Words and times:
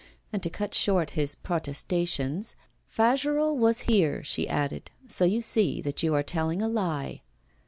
And 0.33 0.41
to 0.41 0.49
cut 0.49 0.73
short 0.73 1.11
his 1.11 1.35
protestations 1.35 2.55
'Fagerolles 2.87 3.59
was 3.59 3.79
here,' 3.81 4.23
she 4.23 4.49
added, 4.49 4.89
'so 5.05 5.25
you 5.25 5.43
see 5.43 5.79
that 5.81 6.01
you 6.01 6.15
are 6.15 6.23
telling 6.23 6.59
a 6.59 6.67
lie. 6.67 7.21